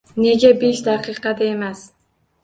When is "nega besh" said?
0.21-0.79